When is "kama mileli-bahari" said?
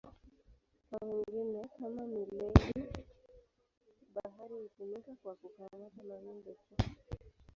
1.79-4.55